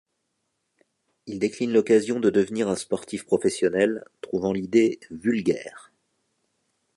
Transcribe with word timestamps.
Il 1.27 1.37
décline 1.37 1.71
l'occasion 1.71 2.19
de 2.19 2.31
devenir 2.31 2.67
un 2.67 2.75
sportif 2.75 3.23
professionnel, 3.23 4.03
trouvant 4.21 4.51
l'idée 4.51 4.99
'vulgaire'. 5.11 5.91